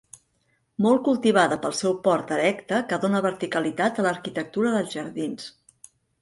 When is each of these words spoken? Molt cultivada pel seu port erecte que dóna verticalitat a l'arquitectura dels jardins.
Molt 0.85 1.01
cultivada 1.07 1.57
pel 1.65 1.75
seu 1.79 1.93
port 2.07 2.33
erecte 2.37 2.79
que 2.93 2.99
dóna 3.05 3.21
verticalitat 3.27 4.01
a 4.01 4.07
l'arquitectura 4.07 4.73
dels 4.79 4.97
jardins. 4.99 5.47